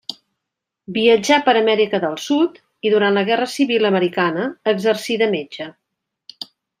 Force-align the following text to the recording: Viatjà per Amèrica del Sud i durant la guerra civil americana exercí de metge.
Viatjà 0.95 1.35
per 1.49 1.53
Amèrica 1.59 1.99
del 2.07 2.17
Sud 2.23 2.57
i 2.89 2.93
durant 2.95 3.19
la 3.19 3.23
guerra 3.29 3.47
civil 3.59 3.85
americana 3.93 4.47
exercí 4.73 5.19
de 5.23 5.29
metge. 5.39 5.69